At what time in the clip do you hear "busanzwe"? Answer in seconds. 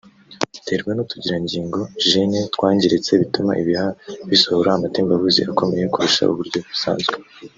6.69-7.15